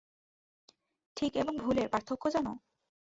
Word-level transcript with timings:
ঠিক 1.17 1.31
এবং 1.35 1.53
ভুলের 1.57 1.87
পার্থক্য 1.89 2.23
জানো? 2.35 2.53